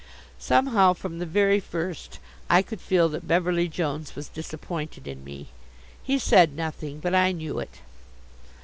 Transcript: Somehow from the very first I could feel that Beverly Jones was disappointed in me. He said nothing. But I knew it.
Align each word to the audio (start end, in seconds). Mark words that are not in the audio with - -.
Somehow 0.39 0.93
from 0.93 1.19
the 1.19 1.27
very 1.27 1.59
first 1.59 2.17
I 2.49 2.63
could 2.63 2.81
feel 2.81 3.07
that 3.09 3.27
Beverly 3.27 3.67
Jones 3.67 4.15
was 4.15 4.29
disappointed 4.29 5.07
in 5.07 5.23
me. 5.23 5.49
He 6.01 6.17
said 6.17 6.55
nothing. 6.55 6.99
But 6.99 7.13
I 7.13 7.31
knew 7.31 7.59
it. 7.59 7.81